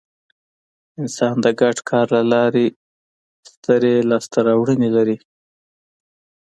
[1.01, 2.65] انسان د ګډ کار له لارې
[3.51, 5.17] سترې لاستهراوړنې لرلې.